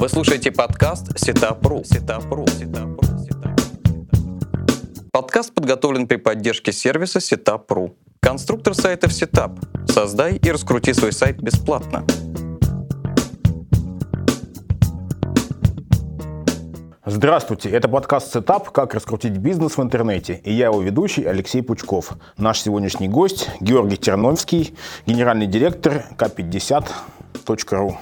[0.00, 1.84] Вы слушаете подкаст Setup.ru.
[1.84, 2.46] Setup.ru.
[2.46, 3.06] Setup.ru.
[5.12, 7.92] Подкаст подготовлен при поддержке сервиса Setup.ru.
[8.20, 9.58] Конструктор сайтов Setup.
[9.92, 12.06] Создай и раскрути свой сайт бесплатно.
[17.04, 18.70] Здравствуйте, это подкаст «Setup.
[18.70, 20.40] Как раскрутить бизнес в интернете».
[20.44, 22.12] И я его ведущий Алексей Пучков.
[22.38, 24.74] Наш сегодняшний гость Георгий Терновский,
[25.04, 27.98] генеральный директор К50.ру.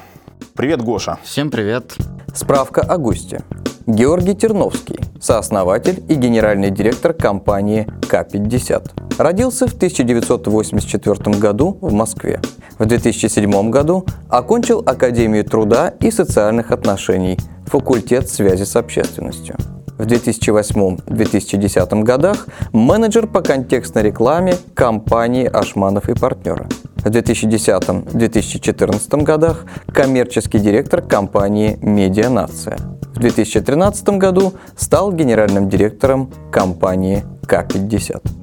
[0.54, 1.18] Привет, Гоша.
[1.22, 1.94] Всем привет.
[2.34, 3.42] Справка о госте.
[3.86, 9.18] Георгий Терновский, сооснователь и генеральный директор компании К50.
[9.18, 12.40] Родился в 1984 году в Москве.
[12.78, 19.56] В 2007 году окончил Академию труда и социальных отношений, факультет связи с общественностью.
[19.98, 26.68] В 2008-2010 годах менеджер по контекстной рекламе компании «Ашманов и партнеры».
[27.08, 32.76] В 2010-2014 годах коммерческий директор компании «Медианация».
[33.14, 38.37] В 2013 году стал генеральным директором компании К-50.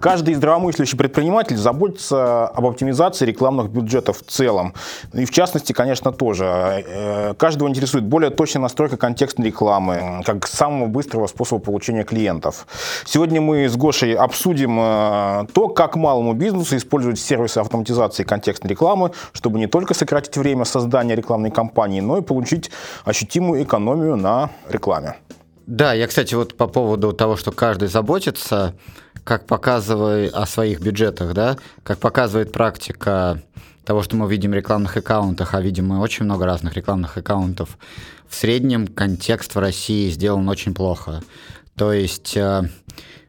[0.00, 4.74] Каждый здравомыслящий предприниматель заботится об оптимизации рекламных бюджетов в целом.
[5.12, 6.44] И в частности, конечно, тоже.
[6.44, 12.68] Э, каждого интересует более точная настройка контекстной рекламы, как самого быстрого способа получения клиентов.
[13.06, 19.10] Сегодня мы с Гошей обсудим э, то, как малому бизнесу использовать сервисы автоматизации контекстной рекламы,
[19.32, 22.70] чтобы не только сократить время создания рекламной кампании, но и получить
[23.04, 25.16] ощутимую экономию на рекламе.
[25.68, 28.74] Да, я, кстати, вот по поводу того, что каждый заботится,
[29.28, 33.42] как показывает о своих бюджетах, да, как показывает практика
[33.84, 37.76] того, что мы видим в рекламных аккаунтах, а видим мы очень много разных рекламных аккаунтов,
[38.26, 41.22] в среднем контекст в России сделан очень плохо.
[41.76, 42.70] То есть э,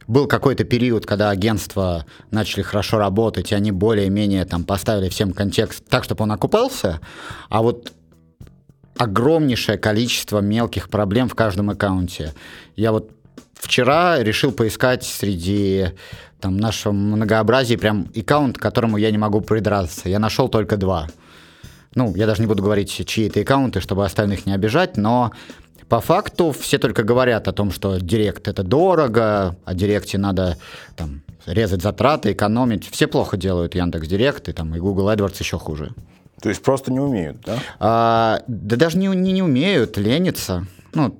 [0.08, 5.84] был какой-то период, когда агентства начали хорошо работать, и они более-менее там поставили всем контекст
[5.90, 7.02] так, чтобы он окупался,
[7.50, 7.92] а вот
[8.96, 12.34] огромнейшее количество мелких проблем в каждом аккаунте.
[12.78, 13.12] Я вот
[13.60, 15.90] вчера решил поискать среди
[16.40, 20.10] там, нашего многообразия прям аккаунт, к которому я не могу придраться.
[20.10, 21.08] Я нашел только два.
[21.96, 25.32] Ну, я даже не буду говорить, чьи это аккаунты, чтобы остальных не обижать, но
[25.90, 30.58] по факту все только говорят о том, что Директ это дорого, а Директе надо
[30.96, 32.88] там, резать затраты, экономить.
[32.90, 35.92] Все плохо делают Яндекс Директ и, там, и Google AdWords еще хуже.
[36.42, 37.60] То есть просто не умеют, да?
[37.80, 40.68] А, да даже не, не, не умеют, ленятся.
[40.94, 41.20] Ну,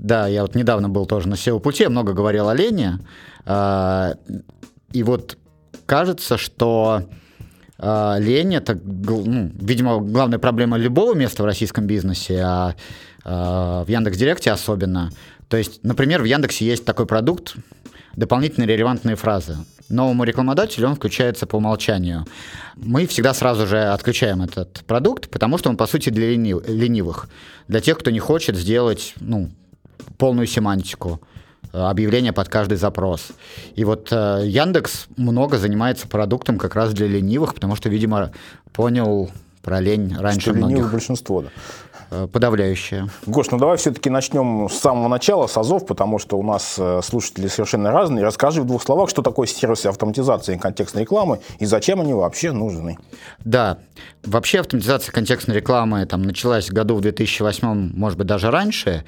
[0.00, 2.92] да, я вот недавно был тоже на SEO-пути, много говорил о лени.
[3.44, 4.14] А,
[4.92, 5.36] и вот
[5.84, 7.02] кажется, что
[7.78, 12.74] а, лень это, ну, видимо, главная проблема любого места в российском бизнесе, а,
[13.24, 15.10] а в Яндекс.Директе особенно.
[15.48, 17.56] То есть, например, в Яндексе есть такой продукт,
[18.16, 19.58] дополнительные релевантные фразы.
[19.90, 22.24] Новому рекламодателю он включается по умолчанию.
[22.76, 27.28] Мы всегда сразу же отключаем этот продукт, потому что он, по сути, для ленивых.
[27.68, 29.50] Для тех, кто не хочет сделать ну,
[30.20, 31.20] полную семантику
[31.72, 33.28] э, объявления под каждый запрос.
[33.74, 38.30] И вот э, Яндекс много занимается продуктом как раз для ленивых, потому что, видимо,
[38.72, 39.30] понял
[39.62, 40.92] про лень раньше что многих.
[40.92, 41.48] большинство, да.
[42.10, 43.08] Э, подавляющее.
[43.26, 47.00] Гош, ну давай все-таки начнем с самого начала, с АЗОВ, потому что у нас э,
[47.02, 48.24] слушатели совершенно разные.
[48.24, 52.98] Расскажи в двух словах, что такое сервисы автоматизации контекстной рекламы и зачем они вообще нужны.
[53.44, 53.78] Да,
[54.24, 59.04] вообще автоматизация контекстной рекламы там, началась в году в 2008, может быть, даже раньше.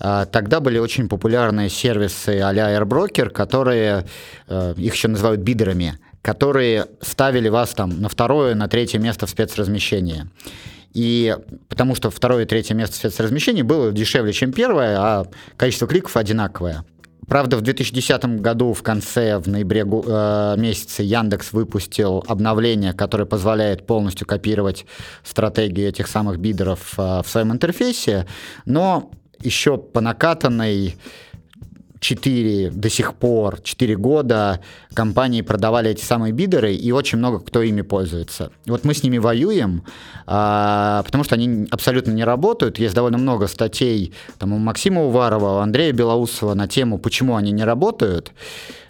[0.00, 4.06] А, тогда были очень популярные сервисы а-ля AirBroker, которые,
[4.48, 9.30] э, их еще называют бидерами, которые ставили вас там на второе, на третье место в
[9.30, 10.26] спецразмещении.
[10.94, 11.36] И
[11.68, 16.84] потому что второе и третье место спецразмещения было дешевле, чем первое, а количество кликов одинаковое.
[17.26, 23.86] Правда, в 2010 году в конце, в ноябре э, месяце Яндекс выпустил обновление, которое позволяет
[23.86, 24.84] полностью копировать
[25.22, 28.26] стратегии этих самых бидеров э, в своем интерфейсе,
[28.66, 30.96] но еще по накатанной
[32.04, 34.60] 4 до сих пор, 4 года
[34.92, 38.50] компании продавали эти самые бидеры, и очень много кто ими пользуется.
[38.66, 39.84] Вот мы с ними воюем,
[40.26, 42.78] а, потому что они абсолютно не работают.
[42.78, 47.52] Есть довольно много статей там, у Максима Уварова, у Андрея Белоусова на тему, почему они
[47.52, 48.32] не работают.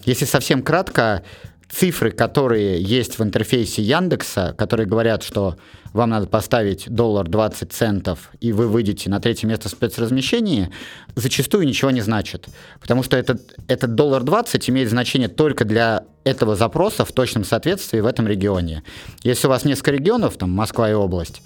[0.05, 1.23] Если совсем кратко,
[1.71, 5.57] цифры, которые есть в интерфейсе Яндекса, которые говорят, что
[5.93, 10.71] вам надо поставить доллар 20 центов, и вы выйдете на третье место в спецразмещении,
[11.15, 12.49] зачастую ничего не значит.
[12.81, 18.01] Потому что этот, этот доллар 20 имеет значение только для этого запроса в точном соответствии
[18.01, 18.83] в этом регионе.
[19.23, 21.43] Если у вас несколько регионов, там Москва и область,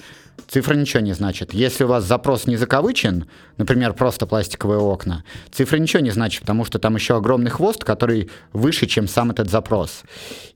[0.47, 1.53] цифра ничего не значит.
[1.53, 3.27] Если у вас запрос не закавычен,
[3.57, 8.31] например, просто пластиковые окна, цифра ничего не значит, потому что там еще огромный хвост, который
[8.53, 10.03] выше, чем сам этот запрос.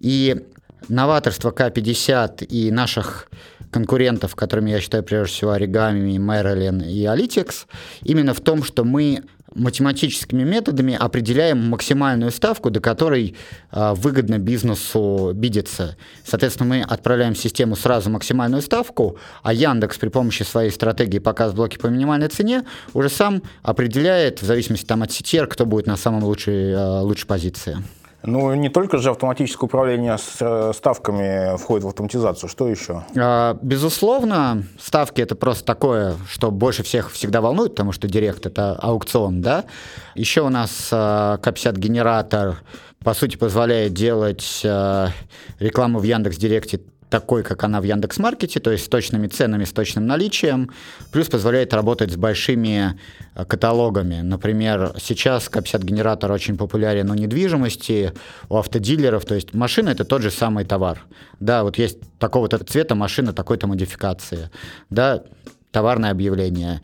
[0.01, 0.45] И
[0.89, 3.29] новаторство К-50 и наших
[3.71, 7.67] конкурентов, которыми я считаю прежде всего Origami, Marilyn и Alitex,
[8.03, 9.23] именно в том, что мы
[9.55, 13.37] математическими методами определяем максимальную ставку, до которой
[13.71, 15.97] э, выгодно бизнесу бидиться.
[16.25, 21.53] Соответственно, мы отправляем в систему сразу максимальную ставку, а Яндекс при помощи своей стратегии показ
[21.53, 22.65] блоки по минимальной цене
[22.95, 27.27] уже сам определяет, в зависимости там, от сетер, кто будет на самой лучшей, э, лучшей
[27.27, 27.79] позиции.
[28.25, 32.49] Ну, не только же автоматическое управление э, ставками входит в автоматизацию.
[32.49, 33.05] Что еще?
[33.17, 38.75] А, безусловно, ставки это просто такое, что больше всех всегда волнует, потому что директ это
[38.75, 39.65] аукцион, да.
[40.15, 42.63] Еще у нас а, К50 генератор
[43.03, 45.09] по сути позволяет делать а,
[45.59, 46.81] рекламу в Яндекс Директе
[47.13, 50.71] такой, как она в Яндекс.Маркете, то есть с точными ценами, с точным наличием,
[51.13, 52.99] плюс позволяет работать с большими
[53.35, 54.23] э, каталогами.
[54.23, 58.13] Например, сейчас К50-генератор очень популярен у недвижимости,
[58.49, 61.05] у автодилеров, то есть машина— это тот же самый товар.
[61.39, 64.49] Да, вот есть такого-то цвета машина такой-то модификации.
[64.89, 65.23] Да,
[65.71, 66.81] товарное объявление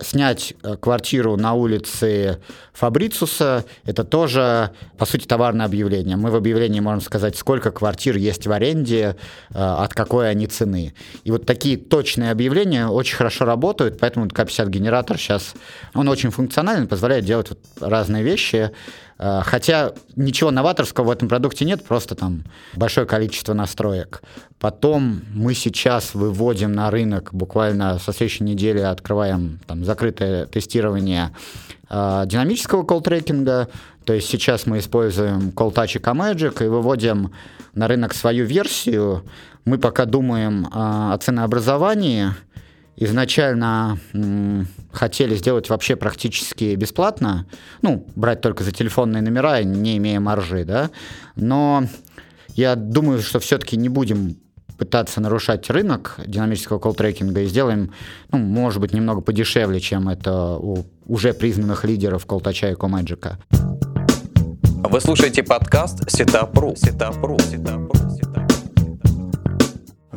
[0.00, 2.40] снять э, квартиру на улице
[2.72, 6.16] Фабрицуса, это тоже, по сути, товарное объявление.
[6.16, 9.16] Мы в объявлении можем сказать, сколько квартир есть в аренде,
[9.50, 10.94] э, от какой они цены.
[11.22, 15.54] И вот такие точные объявления очень хорошо работают, поэтому К50 генератор сейчас,
[15.94, 18.72] он очень функциональный, позволяет делать вот разные вещи.
[19.18, 22.44] Э, хотя ничего новаторского в этом продукте нет, просто там
[22.74, 24.22] большое количество настроек.
[24.58, 31.30] Потом мы сейчас выводим на рынок, буквально со следующей недели открываем там, закрытое тестирование
[31.90, 33.68] э, динамического колл-трекинга.
[34.04, 37.32] То есть сейчас мы используем Call Touch и Comagic и выводим
[37.74, 39.24] на рынок свою версию.
[39.64, 42.30] Мы пока думаем э, о ценообразовании,
[42.96, 43.98] изначально
[44.92, 47.46] хотели сделать вообще практически бесплатно,
[47.82, 50.90] ну, брать только за телефонные номера, не имея маржи, да,
[51.36, 51.84] но
[52.54, 54.36] я думаю, что все-таки не будем
[54.78, 57.92] пытаться нарушать рынок динамического колл-трекинга и сделаем,
[58.32, 63.38] ну, может быть, немного подешевле, чем это у уже признанных лидеров колтача и комэджика.
[63.50, 66.74] Вы слушаете подкаст Setup.ru.
[66.74, 67.36] Setup.ru.
[67.36, 68.33] Setup.ru.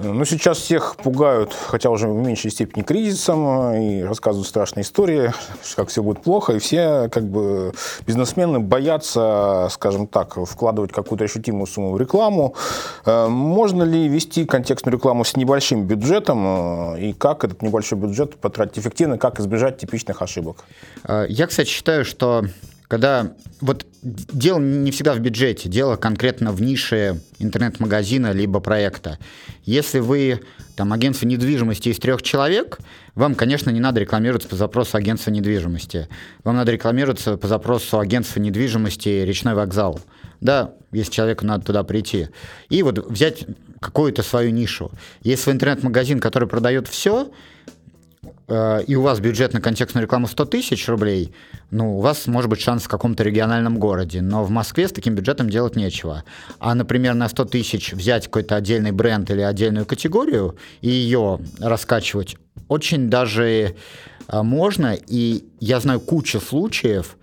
[0.03, 5.33] Ну, сейчас всех пугают, хотя уже в меньшей степени кризисом, и рассказывают страшные истории,
[5.75, 7.73] как все будет плохо, и все как бы
[8.05, 12.55] бизнесмены боятся, скажем так, вкладывать какую-то ощутимую сумму в рекламу.
[13.05, 18.37] Э, можно ли вести контекстную рекламу с небольшим бюджетом, э, и как этот небольшой бюджет
[18.37, 20.63] потратить эффективно, как избежать типичных ошибок?
[21.03, 22.45] Э, я, кстати, считаю, что
[22.87, 29.19] когда вот дело не всегда в бюджете, дело конкретно в нише интернет-магазина либо проекта.
[29.65, 30.41] Если вы
[30.75, 32.77] там агентство недвижимости из трех человек,
[33.15, 36.07] вам, конечно, не надо рекламироваться по запросу агентства недвижимости.
[36.43, 39.99] Вам надо рекламироваться по запросу агентства недвижимости речной вокзал.
[40.39, 42.29] Да, если человеку надо туда прийти.
[42.69, 43.45] И вот взять
[43.79, 44.91] какую-то свою нишу.
[45.21, 47.31] Если в интернет-магазин, который продает все,
[48.49, 51.33] и у вас бюджет на контекстную рекламу 100 тысяч рублей,
[51.69, 55.15] ну, у вас может быть шанс в каком-то региональном городе, но в Москве с таким
[55.15, 56.23] бюджетом делать нечего.
[56.59, 62.37] А, например, на 100 тысяч взять какой-то отдельный бренд или отдельную категорию и ее раскачивать
[62.67, 63.75] очень даже
[64.27, 67.17] э, можно, и я знаю кучу случаев,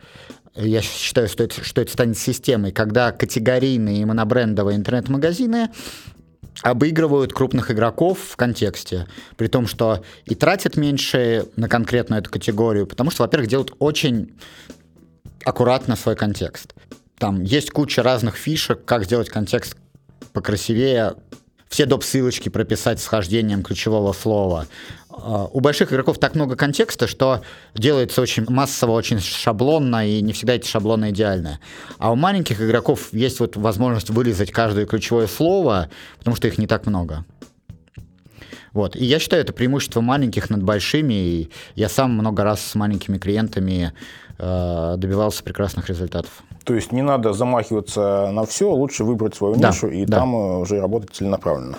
[0.56, 5.70] я считаю, что это, что это станет системой, когда категорийные и монобрендовые интернет-магазины
[6.62, 9.06] обыгрывают крупных игроков в контексте,
[9.36, 14.34] при том, что и тратят меньше на конкретную эту категорию, потому что, во-первых, делают очень
[15.44, 16.74] аккуратно свой контекст.
[17.18, 19.76] Там есть куча разных фишек, как сделать контекст
[20.32, 21.14] покрасивее,
[21.68, 22.04] все доп.
[22.04, 24.66] ссылочки прописать с хождением ключевого слова,
[25.52, 27.42] у больших игроков так много контекста, что
[27.74, 31.60] делается очень массово, очень шаблонно, и не всегда эти шаблоны идеальны.
[31.98, 36.66] А у маленьких игроков есть вот возможность вылезать каждое ключевое слово, потому что их не
[36.66, 37.24] так много.
[38.72, 38.96] Вот.
[38.96, 41.14] И я считаю, это преимущество маленьких над большими.
[41.14, 43.92] И я сам много раз с маленькими клиентами
[44.36, 46.42] э, добивался прекрасных результатов.
[46.64, 50.20] То есть не надо замахиваться на все, лучше выбрать свою да, нишу и да.
[50.20, 51.78] там э, уже работать целенаправленно.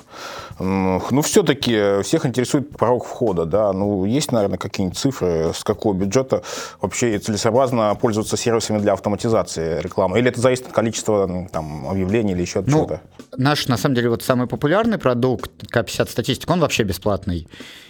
[0.59, 3.73] Ну, все-таки всех интересует порог входа, да.
[3.73, 6.43] Ну, есть, наверное, какие-нибудь цифры, с какого бюджета
[6.81, 10.19] вообще целесообразно пользоваться сервисами для автоматизации рекламы?
[10.19, 13.01] Или это зависит от количества там, объявлений или еще от ну, чего-то?
[13.35, 17.47] Наш, на самом деле, вот самый популярный продукт, К50 статистик, он вообще бесплатный.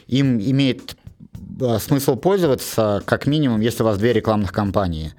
[0.08, 0.96] Им имеет
[1.80, 5.14] смысл пользоваться, как минимум, если у вас две рекламных кампании.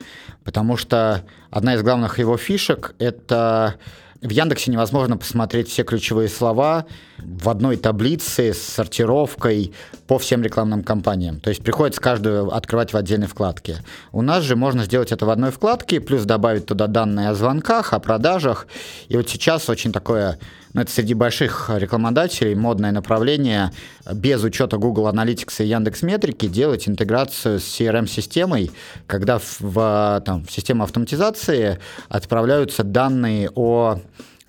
[0.44, 3.76] Потому что одна из главных его фишек— это
[4.22, 6.86] в Яндексе невозможно посмотреть все ключевые слова
[7.18, 9.72] в одной таблице с сортировкой
[10.06, 11.40] по всем рекламным кампаниям.
[11.40, 13.78] То есть приходится каждую открывать в отдельной вкладке.
[14.12, 17.92] У нас же можно сделать это в одной вкладке, плюс добавить туда данные о звонках,
[17.92, 18.66] о продажах.
[19.08, 20.38] И вот сейчас очень такое
[20.76, 23.70] ну, это среди больших рекламодателей модное направление
[24.12, 28.70] без учета Google Analytics и Яндекс Метрики делать интеграцию с CRM-системой,
[29.06, 31.78] когда в, в, там, в систему автоматизации
[32.10, 34.00] отправляются данные о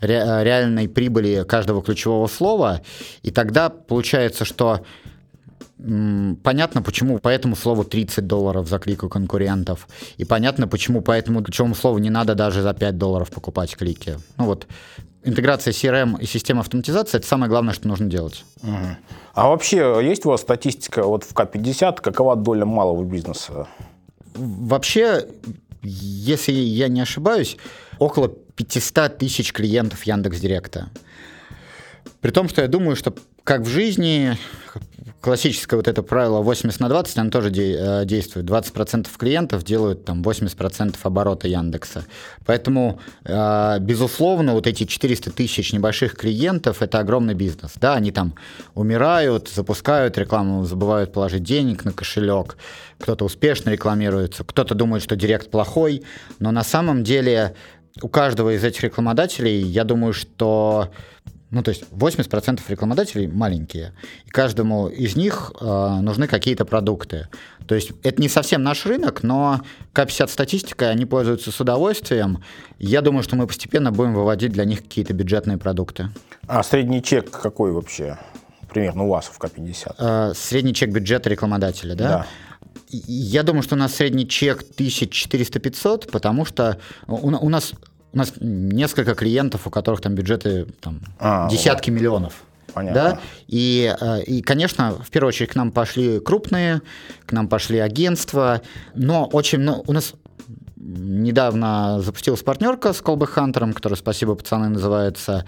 [0.02, 2.82] реальной прибыли каждого ключевого слова,
[3.24, 4.82] и тогда получается, что
[6.44, 9.88] понятно, почему по этому слову 30 долларов за клик у конкурентов.
[10.18, 14.18] И понятно, почему по этому ключевому слову не надо даже за 5 долларов покупать клики.
[14.38, 14.68] Ну вот,
[15.28, 18.44] интеграция CRM и система автоматизации– это самое главное, что нужно делать.
[18.64, 18.98] Угу.
[19.34, 23.68] А вообще есть у вас статистика вот в К-50, какова доля малого бизнеса?
[24.36, 25.28] Вообще,
[25.84, 27.58] если я не ошибаюсь,
[28.00, 30.90] около 500 тысяч клиентов Яндекс.Директа.
[32.22, 34.38] При том, что я думаю, что как в жизни,
[35.22, 38.46] классическое вот это правило 80 на 20, оно тоже де- э, действует.
[38.46, 42.06] 20% клиентов делают там 80% оборота Яндекса.
[42.46, 47.74] Поэтому, э, безусловно, вот эти 400 тысяч небольших клиентов– это огромный бизнес.
[47.76, 48.36] Да, они там
[48.76, 52.58] умирают, запускают рекламу, забывают положить денег на кошелек,
[53.00, 56.04] кто-то успешно рекламируется, кто-то думает, что директ плохой,
[56.40, 57.56] но на самом деле
[58.02, 60.92] у каждого из этих рекламодателей, я думаю, что
[61.50, 63.94] ну, то есть 80% рекламодателей маленькие,
[64.26, 67.30] и каждому из них э, нужны какие-то продукты.
[67.68, 69.62] То есть это не совсем наш рынок, но
[69.94, 72.44] К50 статистикой они пользуются с удовольствием.
[72.80, 76.10] Я думаю, что мы постепенно будем выводить для них какие-то бюджетные продукты.
[76.48, 78.18] А средний чек какой вообще?
[78.70, 79.96] Примерно у вас в К50?
[80.00, 82.10] Э, средний чек бюджета рекламодателя, да?
[82.10, 82.26] Да.
[82.90, 86.78] Я думаю, что у нас средний чек 1400-500, потому что
[87.08, 87.74] у, у нас
[88.18, 92.00] у нас несколько клиентов, у которых там бюджеты там, а, десятки вот.
[92.00, 92.34] миллионов.
[92.74, 93.02] Понятно.
[93.02, 93.20] Да?
[93.48, 96.82] И, э, и, конечно, в первую очередь к нам пошли крупные,
[97.28, 98.62] к нам пошли агентства,
[98.96, 99.84] но очень много...
[99.86, 100.14] У нас
[100.76, 105.46] недавно запустилась партнерка с Колбы Хантером, которая «Спасибо, пацаны» называется.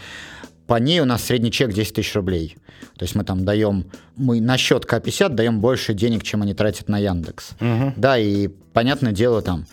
[0.68, 2.56] По ней у нас средний чек 10 тысяч рублей.
[2.98, 3.86] То есть мы там даем,
[4.16, 7.52] мы на счет К50 даем больше денег, чем они тратят на Яндекс.
[7.60, 7.94] Угу.
[7.96, 9.66] Да, и понятное дело, там,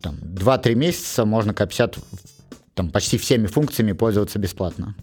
[0.00, 1.98] там 2-3 месяца можно К50
[2.80, 4.94] там, почти всеми функциями пользоваться бесплатно.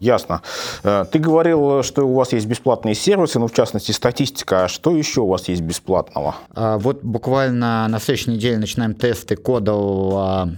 [0.00, 0.42] Ясно.
[0.82, 4.64] Э, ты говорил, что у вас есть бесплатные сервисы, ну, в частности, статистика.
[4.64, 6.34] А что еще у вас есть бесплатного?
[6.54, 10.52] А, вот буквально на следующей неделе начинаем тесты кодового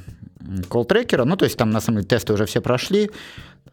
[0.68, 1.24] колл-трекера.
[1.24, 3.10] Ну, то есть там, на самом деле, тесты уже все прошли,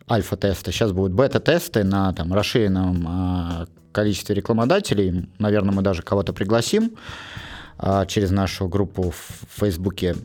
[0.08, 0.72] альфа-тесты.
[0.72, 5.28] Сейчас будут бета-тесты на там, расширенном а, количестве рекламодателей.
[5.40, 6.92] Наверное, мы даже кого-то пригласим
[7.80, 10.16] а, через нашу группу в Фейсбуке.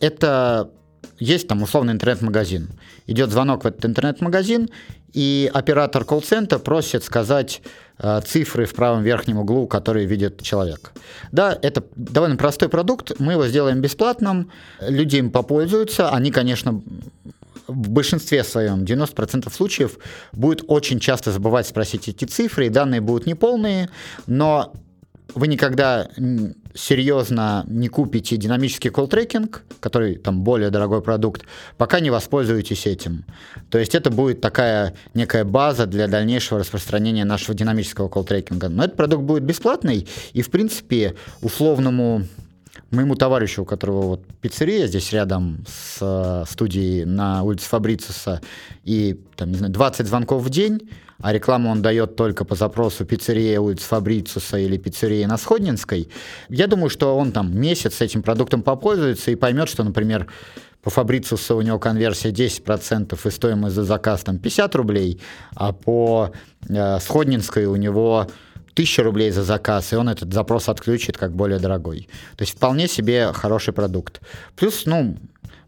[0.00, 0.70] Это
[1.18, 2.70] есть там условный интернет-магазин.
[3.06, 4.68] Идет звонок в этот интернет-магазин,
[5.12, 7.62] и оператор колл-центра просит сказать
[7.98, 10.92] э, цифры в правом верхнем углу, которые видит человек.
[11.32, 16.82] Да, это довольно простой продукт, мы его сделаем бесплатным, люди им попользуются, они, конечно,
[17.66, 19.98] в большинстве своем, 90% случаев,
[20.32, 23.88] будет очень часто забывать спросить эти цифры, и данные будут неполные,
[24.26, 24.72] но
[25.34, 26.08] вы никогда
[26.76, 31.44] серьезно не купите динамический колл-трекинг, который там более дорогой продукт,
[31.76, 33.24] пока не воспользуетесь этим.
[33.70, 38.68] То есть это будет такая некая база для дальнейшего распространения нашего динамического колл-трекинга.
[38.68, 42.26] Но этот продукт будет бесплатный, и, в принципе, условному
[42.90, 48.40] моему товарищу, у которого вот пиццерия здесь рядом с э, студией на улице Фабрициуса,
[48.84, 53.04] и там, не знаю, 20 звонков в день, а рекламу он дает только по запросу
[53.04, 56.08] пиццерия улицы Фабрициуса или пиццерия на Сходнинской,
[56.48, 60.26] я думаю, что он там месяц с этим продуктом попользуется и поймет, что, например,
[60.82, 65.20] по Фабрициусу у него конверсия 10% и стоимость за заказ там 50 рублей,
[65.56, 66.30] а по
[66.68, 68.28] э, Сходнинской у него
[68.76, 72.08] 1000 рублей за заказ, и он этот запрос отключит как более дорогой.
[72.36, 74.20] То есть вполне себе хороший продукт.
[74.54, 75.16] Плюс, ну,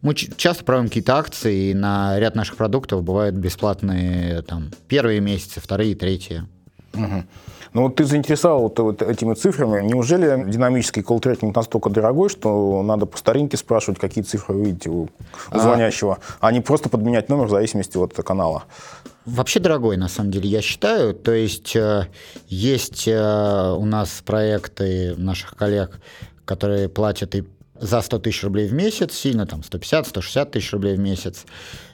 [0.02, 5.60] мы часто проводим какие-то акции, и на ряд наших продуктов бывают бесплатные там, первые месяцы,
[5.60, 6.44] вторые, третьи.
[6.92, 7.24] Угу.
[7.72, 9.86] Ну вот ты заинтересовал вот, вот этими цифрами.
[9.86, 15.08] Неужели динамический колл-трекинг настолько дорогой, что надо по старинке спрашивать, какие цифры вы видите у,
[15.50, 15.58] а...
[15.58, 18.64] звонящего, а не просто подменять номер в зависимости от канала?
[19.26, 21.12] Вообще дорогой, на самом деле, я считаю.
[21.12, 22.06] То есть э,
[22.46, 26.00] есть э, у нас проекты наших коллег,
[26.46, 27.44] которые платят и
[27.80, 31.44] за 100 тысяч рублей в месяц, сильно там 150-160 тысяч рублей в месяц.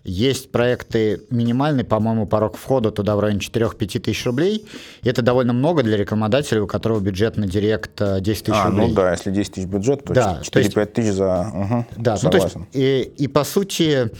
[0.05, 4.67] Есть проекты минимальный, по-моему, порог входа туда в районе 4-5 тысяч рублей.
[5.03, 8.67] И это довольно много для рекламодателя, у которого бюджет на директ 10 э, тысяч а,
[8.67, 8.89] рублей.
[8.89, 11.51] Ну да, если 10 тысяч бюджет, то да, 4-5 тысяч за...
[11.55, 14.11] Угу, да, ну, то есть, и, и по сути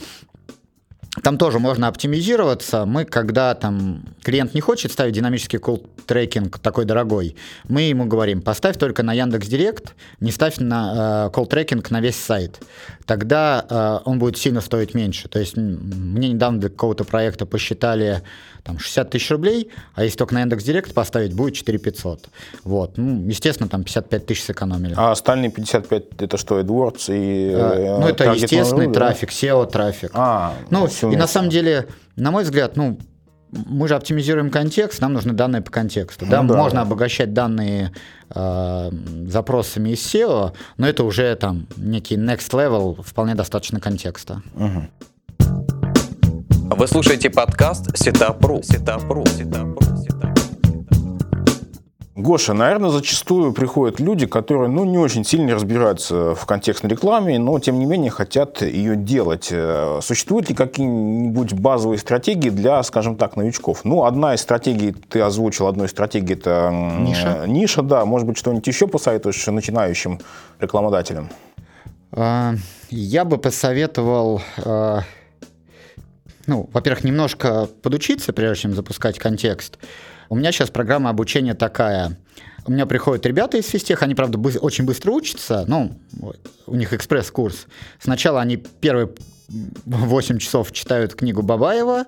[1.23, 2.85] там тоже можно оптимизироваться.
[2.85, 7.35] Мы, когда там клиент не хочет ставить динамический call трекинг такой дорогой,
[7.67, 12.01] мы ему говорим, поставь только на Яндекс Директ, не ставь на э, call трекинг на
[12.01, 12.61] весь сайт.
[13.05, 15.29] Тогда э, он будет сильно стоить меньше.
[15.29, 18.21] То есть мне недавно для какого-то проекта посчитали
[18.65, 22.29] там 60 тысяч рублей, а если только на Яндекс Директ поставить, будет 4 500.
[22.63, 22.97] Вот.
[22.97, 24.95] Ну, естественно, там 55 тысяч сэкономили.
[24.97, 27.53] А остальные 55 это что, AdWords и...
[27.53, 30.11] А, ну, это естественный трафик, SEO-трафик.
[30.15, 32.99] А, ну, и на самом деле, на мой взгляд, ну,
[33.51, 36.25] мы же оптимизируем контекст, нам нужны данные по контексту.
[36.25, 36.43] Ну, да?
[36.43, 36.57] да?
[36.57, 37.91] Можно обогащать данные
[38.33, 38.89] э,
[39.27, 44.41] запросами из SEO, но это уже там некий next level, вполне достаточно контекста.
[44.55, 44.87] Угу.
[46.77, 48.61] Вы слушаете подкаст Сетапру.
[48.63, 49.23] Сетапру.
[49.27, 49.84] Сетапру.
[52.15, 57.59] Гоша, наверное, зачастую приходят люди, которые ну, не очень сильно разбираются в контекстной рекламе, но
[57.59, 59.49] тем не менее хотят ее делать.
[59.51, 63.83] Э, существуют ли какие-нибудь базовые стратегии для, скажем так, новичков?
[63.83, 67.43] Ну, одна из стратегий, ты озвучил, одной из стратегий это ниша.
[67.47, 68.05] Ниша, да.
[68.05, 70.21] Может быть, что-нибудь еще посоветуешь начинающим
[70.61, 71.29] рекламодателям?
[72.13, 72.53] А,
[72.89, 75.01] я бы посоветовал а,
[76.47, 79.79] ну, во-первых, немножко подучиться, прежде чем запускать контекст.
[80.29, 82.17] У меня сейчас программа обучения такая.
[82.65, 85.93] У меня приходят ребята из физтех, они, правда, бы- очень быстро учатся, ну,
[86.65, 87.67] у них экспресс-курс.
[87.99, 89.09] Сначала они первые
[89.85, 92.05] 8 часов читают книгу Бабаева,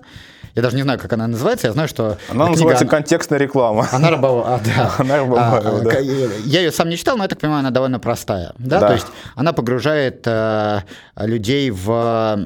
[0.58, 1.68] я даже не знаю, как она называется.
[1.68, 2.18] Я знаю, что...
[2.28, 3.86] Она книга, называется «Контекстная реклама».
[3.92, 4.92] Она Рабова, а, да.
[4.98, 5.98] Она Рабова, а, да.
[5.98, 8.52] Я ее сам не читал, но я так понимаю, она довольно простая.
[8.58, 8.80] Да?
[8.80, 8.88] да.
[8.88, 9.06] То есть
[9.36, 10.80] она погружает э,
[11.16, 12.40] людей в,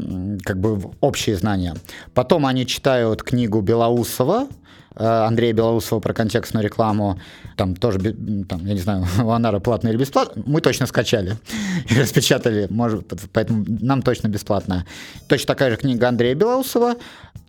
[0.44, 1.74] как бы, в общие знания.
[2.12, 4.61] Потом они читают книгу Белоусова, э,
[4.94, 7.18] Андрея Белоусова про контекстную рекламу,
[7.56, 7.98] там тоже,
[8.48, 11.36] там, я не знаю, у Анара платно или бесплатно, мы точно скачали
[11.88, 14.84] и распечатали, может, поэтому нам точно бесплатно.
[15.28, 16.96] Точно такая же книга Андрея Белоусова,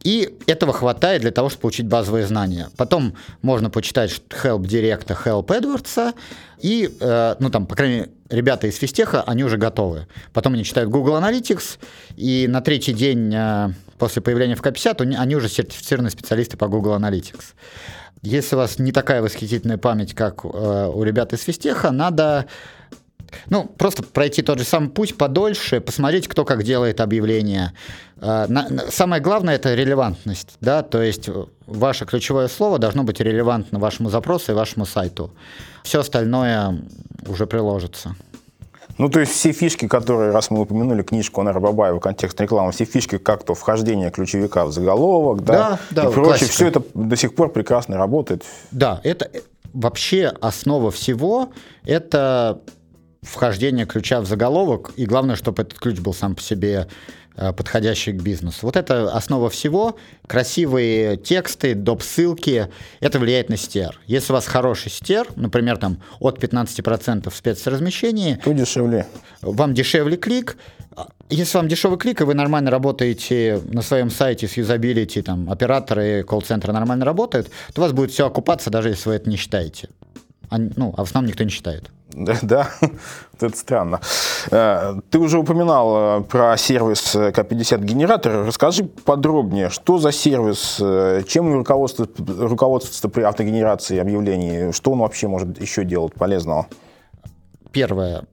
[0.04, 2.70] и этого хватает для того, чтобы получить базовые знания.
[2.78, 6.14] Потом можно почитать Help Директа, Help Эдвардса,
[6.60, 10.08] и, э, ну там, по крайней мере, ребята из Фистеха, они уже готовы.
[10.34, 11.80] Потом они читают Google Analytics,
[12.16, 16.96] и на третий день э, после появления в К50 они уже сертифицированные специалисты по Google
[16.96, 17.54] Analytics.
[18.22, 22.46] Если у вас не такая восхитительная память, как э, у ребят из Фистеха, надо
[23.50, 27.74] ну, просто пройти тот же самый путь подольше, посмотреть, кто как делает объявления.
[28.20, 28.48] А,
[28.90, 31.30] самое главное– это релевантность, да, то есть
[31.66, 35.32] ваше ключевое слово должно быть релевантно вашему запросу и вашему сайту.
[35.84, 36.82] Все остальное
[37.28, 38.16] уже приложится.
[38.98, 42.86] Ну, то есть все фишки, которые, раз мы упомянули книжку Анара Бабаева «Контекст рекламы», все
[42.86, 47.16] фишки, как то вхождение ключевика в заголовок, да, да, да и прочее, все это до
[47.16, 48.44] сих пор прекрасно работает.
[48.72, 49.32] Да, это
[49.74, 51.50] вообще основа всего–
[51.86, 52.62] это
[53.24, 56.88] вхождение ключа в заголовок, и главное, чтобы этот ключ был сам по себе
[57.36, 58.60] э, подходящий к бизнесу.
[58.64, 59.98] Вот это основа всего.
[60.28, 62.04] Красивые тексты, доп.
[62.04, 62.68] ссылки,
[63.00, 64.00] это влияет на стер.
[64.08, 69.08] Если у вас хороший стер, например, там от 15% в спецразмещении, то дешевле.
[69.42, 70.58] Вам дешевле клик.
[71.30, 76.24] Если вам дешевый клик, и вы нормально работаете на своем сайте с юзабилити, там, операторы
[76.24, 79.90] колл-центра нормально работают, то у вас будет все окупаться, даже если вы это не считаете.
[80.50, 81.90] А, ну, а в основном никто не считает.
[82.14, 82.70] Да,
[83.40, 84.00] это странно.
[84.52, 88.46] Э, ты уже упоминал э, про сервис К50 генератор.
[88.46, 95.28] Расскажи подробнее, что за сервис, э, чем руководствуется, руководствуется при автогенерации объявлений, что он вообще
[95.28, 96.68] может еще делать полезного?
[97.72, 98.26] Первое.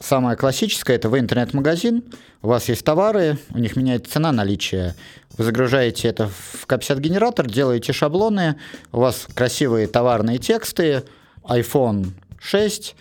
[0.00, 2.02] Самое классическое– это вы интернет-магазин,
[2.42, 4.96] у вас есть товары, у них меняется цена наличия.
[5.38, 8.56] Вы загружаете это в К50 генератор, делаете шаблоны,
[8.92, 11.04] у вас красивые товарные тексты,
[11.44, 12.08] iPhone
[12.44, 12.94] 6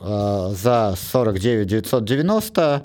[0.00, 2.82] э, за 49 990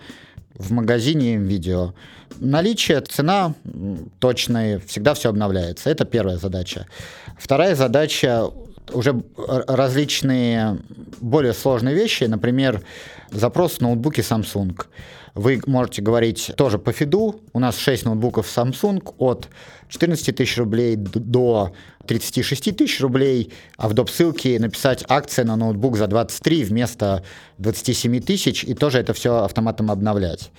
[0.56, 1.94] в магазине видео.
[2.40, 3.54] Наличие, цена
[4.20, 5.90] точная, всегда все обновляется.
[5.90, 6.88] Это первая задача.
[7.38, 8.50] Вторая задача
[8.92, 10.80] уже различные
[11.22, 12.82] более сложные вещи, например,
[13.30, 14.82] запрос ноутбуки Samsung.
[15.36, 17.40] Вы можете говорить тоже по фиду.
[17.54, 19.48] У нас 6 ноутбуков Samsung от
[19.90, 21.72] 14 тысяч рублей до
[22.10, 24.10] 36 тысяч рублей, а в доп.
[24.10, 27.24] ссылке написать акция на ноутбук за 23 вместо
[27.60, 30.50] 27 тысяч, и тоже это все автоматом обновлять.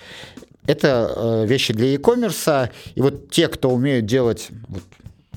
[0.69, 4.85] Это э, вещи для e-commerce, и вот те, кто умеют делать вот,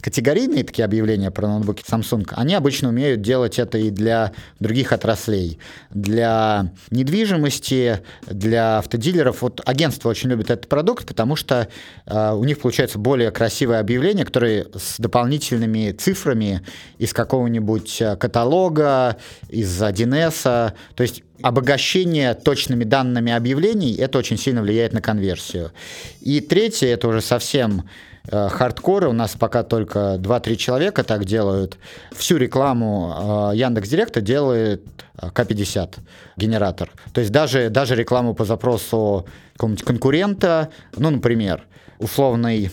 [0.04, 5.60] категорийные такие объявления про ноутбуки Samsung, они обычно умеют делать это и для других отраслей.
[5.92, 9.42] Для недвижимости, для автодилеров.
[9.42, 11.70] Вот агентство очень любит этот продукт, потому что
[12.06, 16.62] э, у них получается более красивое объявление, которое с дополнительными цифрами
[16.98, 19.16] из какого-нибудь э, каталога,
[19.48, 20.74] из 1С.
[20.96, 25.72] То есть обогащение точными данными объявлений, это очень сильно влияет на конверсию.
[26.20, 27.84] И третье, это уже совсем
[28.30, 31.78] хардкоры, у нас пока только 2-3 человека так делают.
[32.12, 34.84] Всю рекламу э, Яндекс Директа делает
[35.18, 35.98] э, К50
[36.38, 36.90] генератор.
[37.14, 41.66] То есть даже, даже рекламу по запросу какого-нибудь конкурента, ну, например,
[42.00, 42.72] условный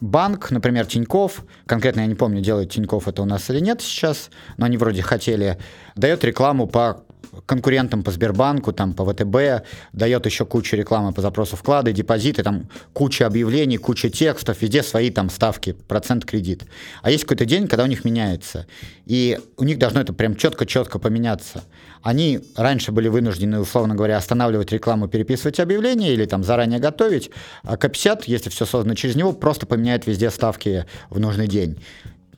[0.00, 4.30] банк, например, Тиньков, конкретно я не помню, делает Тиньков это у нас или нет сейчас,
[4.56, 5.58] но они вроде хотели,
[5.94, 7.04] дает рекламу по
[7.46, 12.68] конкурентам по Сбербанку, там, по ВТБ, дает еще кучу рекламы по запросу вклады, депозиты, там
[12.92, 16.64] куча объявлений, куча текстов, везде свои там ставки, процент кредит.
[17.02, 18.66] А есть какой-то день, когда у них меняется.
[19.06, 21.64] И у них должно это прям четко-четко поменяться.
[22.02, 27.30] Они раньше были вынуждены, условно говоря, останавливать рекламу, переписывать объявления или там заранее готовить,
[27.62, 31.78] а К50, если все создано через него, просто поменяет везде ставки в нужный день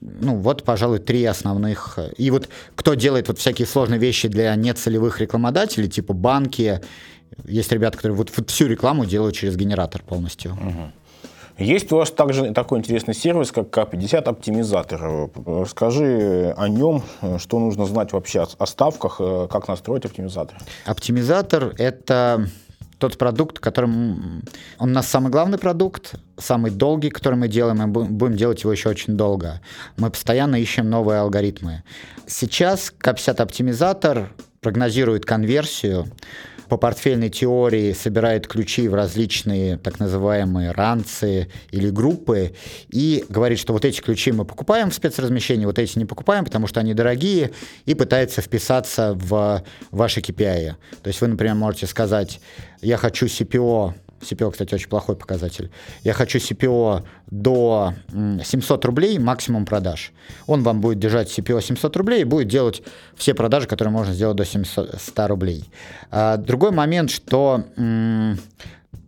[0.04, 1.98] ну, вот, пожалуй, три основных.
[2.18, 6.80] И вот кто делает вот всякие сложные вещи для нецелевых рекламодателей, типа банки,
[7.44, 10.52] есть ребята, которые вот, вот всю рекламу делают через генератор полностью.
[10.52, 10.92] Угу.
[11.58, 15.30] Есть у вас также такой интересный сервис, как К50 оптимизатор.
[15.46, 17.02] Расскажи о нем,
[17.38, 20.58] что нужно знать вообще о ставках, как настроить оптимизатор.
[20.84, 22.48] Оптимизатор— это
[23.08, 24.42] тот продукт, которым...
[24.78, 28.72] Он у нас самый главный продукт, самый долгий, который мы делаем, и будем делать его
[28.72, 29.60] еще очень долго.
[29.98, 31.82] Мы постоянно ищем новые алгоритмы.
[32.26, 36.06] Сейчас К50 оптимизатор прогнозирует конверсию,
[36.74, 42.56] по портфельной теории собирает ключи в различные так называемые ранцы или группы
[42.88, 46.66] и говорит, что вот эти ключи мы покупаем в спецразмещении, вот эти не покупаем, потому
[46.66, 47.52] что они дорогие,
[47.86, 50.74] и пытается вписаться в ваши KPI.
[51.00, 52.40] То есть вы, например, можете сказать,
[52.80, 55.70] я хочу CPO CPO, кстати, очень плохой показатель.
[56.02, 57.94] Я хочу CPO до
[58.44, 60.12] 700 рублей максимум продаж.
[60.46, 62.82] Он вам будет держать CPO 700 рублей и будет делать
[63.16, 64.90] все продажи, которые можно сделать до 700
[65.28, 65.70] рублей.
[66.10, 67.64] А другой момент, что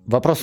[0.07, 0.41] вопрос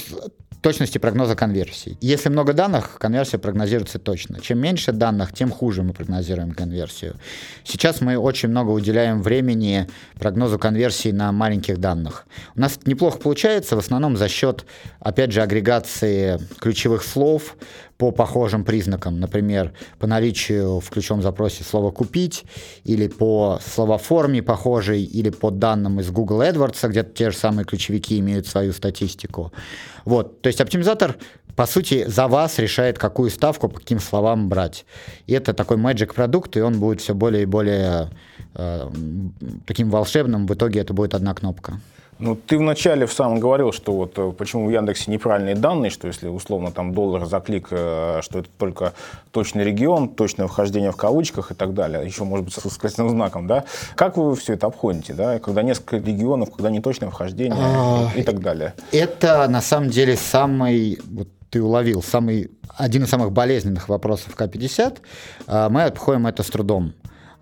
[0.63, 1.97] точности прогноза конверсии.
[2.01, 4.39] Если много данных, конверсия прогнозируется точно.
[4.41, 7.15] Чем меньше данных, тем хуже мы прогнозируем конверсию.
[7.63, 12.25] Сейчас мы очень много уделяем времени прогнозу конверсии на маленьких данных.
[12.55, 14.65] У нас неплохо получается, в основном за счет,
[14.99, 17.57] опять же, агрегации ключевых слов,
[17.97, 22.45] по похожим признакам, например, по наличию в ключевом запросе слова «купить»,
[22.83, 28.19] или по словоформе похожей, или по данным из Google AdWords, где те же самые ключевики
[28.19, 29.53] имеют свою статистику.
[30.05, 31.17] Вот, то есть оптимизатор
[31.55, 34.85] по сути, за вас решает, какую ставку по каким словам брать.
[35.27, 38.09] И это такой magic продукт, и он будет все более и более
[38.55, 38.89] э,
[39.67, 40.47] таким волшебным.
[40.47, 41.79] В итоге это будет одна кнопка.
[42.19, 46.07] Ну, ты вначале в самом говорил, что вот э, почему в Яндексе неправильные данные, что
[46.07, 48.93] если условно там доллар за клик, э, что это только
[49.31, 53.47] точный регион, точное вхождение в кавычках и так далее, еще может быть с восклицательным знаком,
[53.47, 53.65] да?
[53.95, 55.39] Как вы все это обходите, да?
[55.39, 58.73] Когда несколько регионов, когда не точное вхождение а, и так далее?
[58.91, 64.97] Это на самом деле самый вот ты уловил самый, один из самых болезненных вопросов К-50,
[65.45, 66.93] а, мы обходим это с трудом.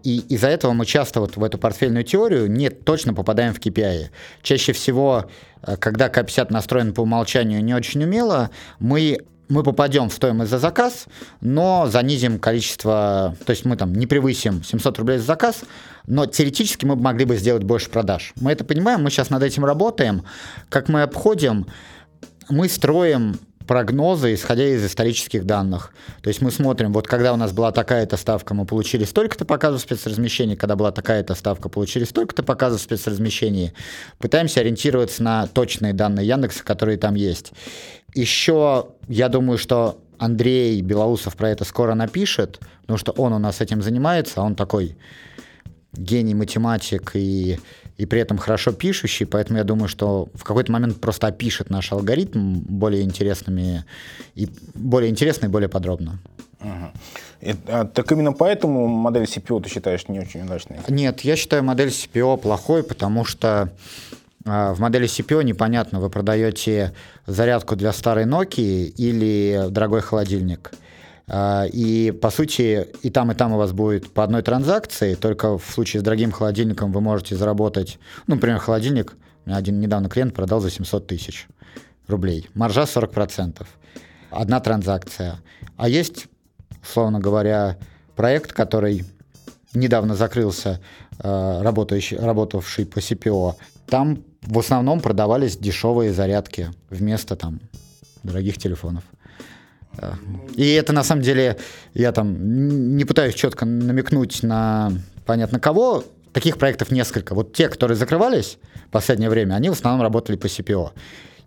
[0.04, 4.10] И из-за этого мы часто вот в эту портфельную теорию не точно попадаем в KPI.
[4.42, 5.26] Чаще всего,
[5.62, 9.20] э, когда К50 настроен по умолчанию не очень умело, мы
[9.52, 11.08] мы попадем в стоимость за заказ,
[11.42, 15.64] но занизим количество, то есть мы там не превысим 700 рублей за заказ,
[16.08, 18.32] но теоретически мы могли бы сделать больше продаж.
[18.40, 20.24] Мы это понимаем, мы сейчас над этим работаем.
[20.70, 21.68] Как мы обходим,
[22.50, 23.40] мы строим
[23.72, 25.94] прогнозы, исходя из исторических данных.
[26.22, 29.80] То есть мы смотрим, вот когда у нас была такая-то ставка, мы получили столько-то показов
[29.80, 33.72] спецразмещения, когда была такая-то ставка, получили столько-то показов спецразмещения.
[34.18, 37.54] Пытаемся ориентироваться на точные данные Яндекса, которые там есть.
[38.14, 43.62] Еще, я думаю, что Андрей Белоусов про это скоро напишет, потому что он у нас
[43.62, 44.98] этим занимается, он такой
[45.94, 47.58] гений математик и
[48.02, 51.92] и при этом хорошо пишущий, поэтому я думаю, что в какой-то момент просто опишет наш
[51.92, 53.86] алгоритм более интересными
[54.34, 56.18] и более интересно и более подробно.
[56.62, 57.56] Угу.
[57.68, 60.78] а, так именно поэтому модель CPO ты считаешь не очень удачной?
[60.88, 63.72] Нет, я считаю модель CPO плохой, потому что
[64.46, 66.94] а, в модели CPO непонятно, вы продаете
[67.28, 70.72] зарядку для старой Nokia или дорогой холодильник.
[71.30, 75.66] И, по сути, и там, и там у вас будет по одной транзакции, только в
[75.66, 80.70] случае с дорогим холодильником вы можете заработать, ну, например, холодильник, один недавно клиент продал за
[80.70, 81.48] 700 тысяч
[82.08, 83.66] рублей, маржа 40%,
[84.30, 85.40] одна транзакция.
[85.78, 86.28] А есть
[86.82, 87.78] условно говоря,
[88.16, 89.06] проект, который
[89.74, 90.82] недавно закрылся,
[91.20, 93.56] э, работающий, работавший по CPO,
[93.88, 97.62] там в основном продавались дешевые зарядки вместо там
[98.24, 99.04] дорогих телефонов.
[100.56, 101.58] И это на самом деле,
[101.94, 104.92] я там не пытаюсь четко намекнуть на
[105.26, 107.36] понятно кого, таких проектов несколько.
[107.36, 110.92] Вот те, которые закрывались в последнее время, они в основном работали по CPO.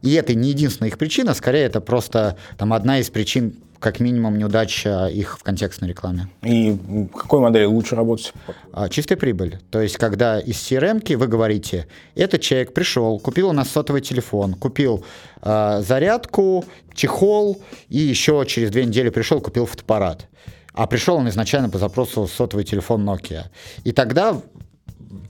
[0.02, 4.38] И это не единственная их причина, скорее это просто там одна из причин, как минимум,
[4.38, 6.28] неудача их в контекстной рекламе.
[6.40, 6.74] И
[7.14, 8.32] какой модели лучше работать?
[8.72, 9.58] А, чистая прибыль.
[9.70, 14.54] То есть, когда из CRM вы говорите, этот человек пришел, купил у нас сотовый телефон,
[14.54, 15.04] купил
[15.42, 20.28] э, зарядку, чехол, и еще через две недели пришел, купил фотоаппарат.
[20.72, 23.44] А пришел он изначально по запросу сотовый телефон Nokia.
[23.84, 24.40] И тогда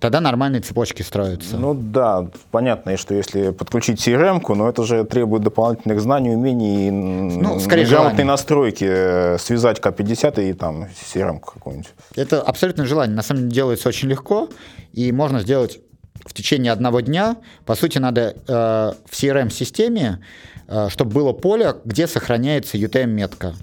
[0.01, 1.57] тогда нормальные цепочки строятся.
[1.57, 6.90] Ну да, понятно, что если подключить CRM-ку, но это же требует дополнительных знаний, умений и
[6.90, 11.92] ну, скорее грамотной настройки, э, связать К50 и там CRM-ку какую-нибудь.
[12.16, 13.14] Это абсолютно желание.
[13.14, 14.49] На самом деле делается очень легко,
[14.92, 15.81] и можно сделать
[16.25, 17.37] в течение одного дня.
[17.64, 20.20] По сути, надо э, в CRM-системе,
[20.68, 23.55] э, чтобы было поле, где сохраняется UTM-метка.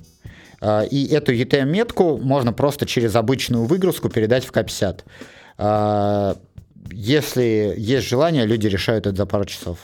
[0.62, 4.99] Э, и эту UTM-метку можно просто через обычную выгрузку передать в К50.
[5.63, 6.38] А,
[6.91, 9.78] если есть желание, люди решают это за пару часов.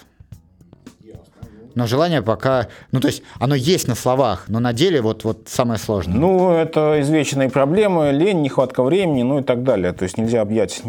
[1.78, 5.42] Но желание пока, ну то есть оно есть на словах, но на деле вот, вот
[5.46, 6.18] самое сложное.
[6.18, 9.94] Ну, это извечные проблемы, лень, нехватка времени, ну и так далее.
[9.94, 10.82] То есть нельзя объять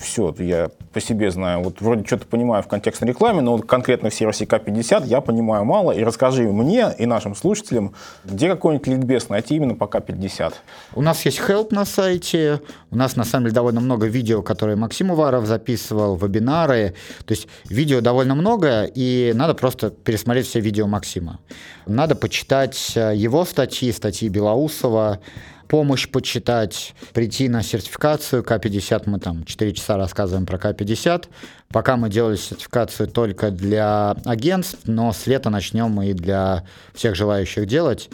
[0.00, 0.34] все.
[0.38, 4.14] Я по себе знаю, вот вроде что-то понимаю в контекстной рекламе, но вот конкретно в
[4.14, 5.92] сервисе К50 я понимаю мало.
[5.92, 10.54] И расскажи мне и нашим слушателям, где какой-нибудь ликбез найти именно по К50.
[10.94, 14.76] У нас есть help на сайте, у нас на самом деле довольно много видео, которые
[14.76, 16.94] Максим Уваров записывал, вебинары.
[17.26, 21.40] То есть видео довольно много, и надо просто пересмотреть посмотреть все видео Максима.
[21.86, 25.18] Надо почитать э, его статьи, статьи Белоусова,
[25.66, 29.02] помощь почитать, прийти на сертификацию К50.
[29.06, 31.24] Мы там 4 часа рассказываем про К50.
[31.72, 36.64] Пока мы делали сертификацию только для агентств, но с лета начнем и для
[36.94, 38.08] всех желающих делать.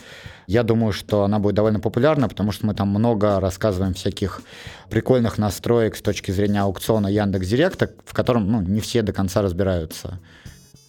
[0.47, 4.41] Я думаю, что она будет довольно популярна, потому что мы там много рассказываем всяких
[4.89, 10.19] прикольных настроек с точки зрения аукциона Яндекс.Директа, в котором ну, не все до конца разбираются.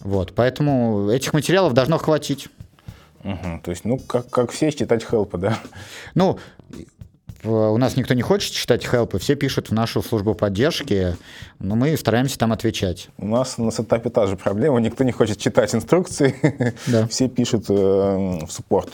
[0.00, 2.48] Вот, поэтому этих материалов должно хватить.
[3.24, 5.58] Угу, то есть, ну, как, как все, читать хелпы, да?
[6.14, 6.38] Ну,
[7.44, 11.16] у нас никто не хочет читать хелпы, все пишут в нашу службу поддержки,
[11.60, 13.08] но мы стараемся там отвечать.
[13.16, 16.34] У нас на сетапе та же проблема, никто не хочет читать инструкции,
[16.86, 17.06] да.
[17.06, 18.90] все пишут э, в суппорт.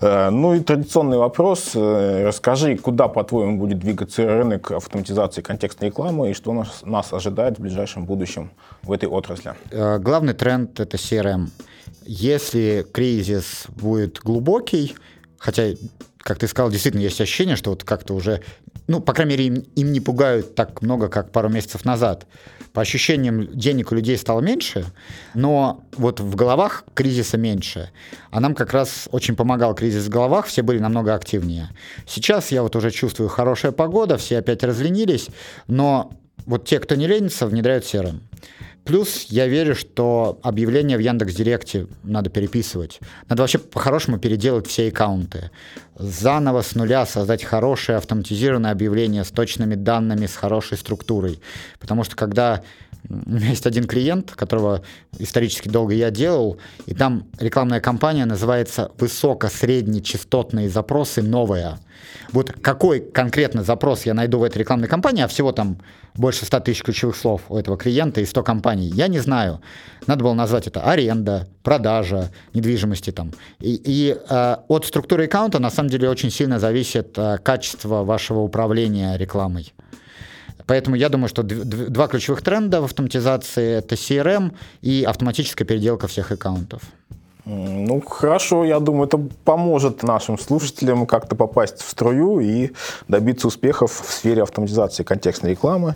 [0.00, 6.30] Э, ну и традиционный вопрос, э, расскажи, куда, по-твоему, будет двигаться рынок автоматизации контекстной рекламы
[6.30, 8.50] и что нас, нас ожидает в ближайшем будущем
[8.82, 9.54] в этой отрасли?
[9.72, 11.48] Э, главный тренд— это CRM.
[12.04, 14.94] Если кризис будет глубокий,
[15.38, 15.64] хотя
[16.28, 18.42] как ты сказал, действительно есть ощущение, что вот как-то уже,
[18.86, 22.26] ну, по крайней мере, им, им не пугают так много, как пару месяцев назад.
[22.74, 24.84] По ощущениям, денег у людей стало меньше,
[25.32, 27.88] но вот в головах кризиса меньше.
[28.30, 31.70] А нам как раз очень помогал кризис в головах, все были намного активнее.
[32.06, 35.28] Сейчас я вот уже чувствую хорошая погода, все опять разленились,
[35.66, 36.12] но
[36.44, 38.27] вот те, кто не ленится, внедряют серым.
[38.88, 43.00] Плюс я верю, что объявления в Яндекс Директе надо переписывать.
[43.28, 45.50] Надо вообще по-хорошему переделать все аккаунты.
[45.98, 51.38] Заново с нуля создать хорошее автоматизированное объявление с точными данными, с хорошей структурой.
[51.78, 52.62] Потому что когда
[53.10, 54.82] у меня есть один клиент, которого
[55.18, 61.78] исторически долго я делал, и там рекламная кампания называется «Высоко-среднечастотные запросы новая».
[62.32, 65.78] Вот какой конкретно запрос я найду в этой рекламной кампании, а всего там
[66.14, 69.60] больше 100 тысяч ключевых слов у этого клиента и 100 компаний, я не знаю.
[70.06, 73.32] Надо было назвать это аренда, продажа недвижимости там.
[73.60, 78.40] И, и э, от структуры аккаунта на самом деле очень сильно зависит э, качество вашего
[78.40, 79.72] управления рекламой.
[80.66, 86.30] Поэтому я думаю, что два ключевых тренда в автоматизации— это CRM и автоматическая переделка всех
[86.30, 86.82] аккаунтов.
[87.50, 92.72] Ну, хорошо, я думаю, это поможет нашим слушателям как-то попасть в струю и
[93.08, 95.94] добиться успехов в сфере автоматизации контекстной рекламы.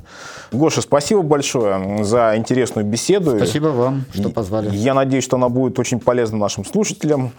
[0.51, 3.37] Гоша, спасибо большое за интересную беседу.
[3.37, 4.71] Спасибо вам, что позвали.
[4.75, 7.33] Я надеюсь, что она будет очень полезна нашим слушателям.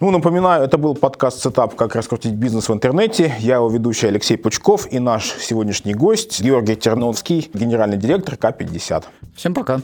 [0.00, 1.76] Ну, напоминаю, это был подкаст «Setup.
[1.76, 3.32] Как раскрутить бизнес в интернете».
[3.38, 9.04] Я его ведущий Алексей Пучков и наш сегодняшний гость Георгий Терновский, генеральный директор K50.
[9.36, 9.82] Всем пока.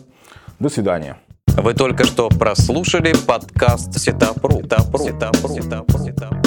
[0.59, 1.17] До свидания.
[1.57, 4.63] Вы только что прослушали подкаст Сетапру.
[4.63, 5.05] Сетапру.
[5.05, 5.55] Сетапру.
[5.55, 6.40] Сетапру.